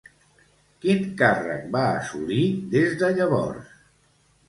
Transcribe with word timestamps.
Quin 0.85 1.03
càrrec 1.19 1.69
va 1.77 1.85
assolir 1.99 2.43
des 2.75 3.01
de 3.05 3.15
llavors? 3.21 3.73